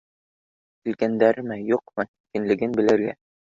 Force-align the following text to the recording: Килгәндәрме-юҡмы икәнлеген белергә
Килгәндәрме-юҡмы 0.87 2.07
икәнлеген 2.17 2.77
белергә 2.83 3.17